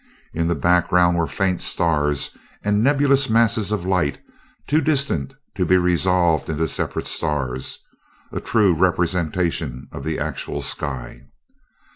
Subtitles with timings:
[0.33, 4.17] In the background were faint stars and nebulous masses of light,
[4.65, 7.77] too distant to be resolved into separate stars
[8.31, 11.27] a true representation of the actual sky.